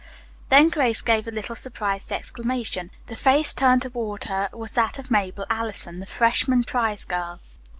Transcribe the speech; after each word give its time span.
Then 0.49 0.69
Grace 0.69 0.99
gave 1.03 1.27
a 1.27 1.31
little 1.31 1.55
surprised 1.55 2.11
exclamation. 2.11 2.89
The 3.05 3.15
face 3.15 3.53
turned 3.53 3.83
toward 3.83 4.23
her 4.23 4.49
was 4.51 4.73
that 4.73 4.97
of 4.97 5.11
Mabel 5.11 5.45
Allison, 5.47 5.99
the 5.99 6.07
freshman 6.07 6.63
prize 6.63 7.05
girl. 7.05 7.39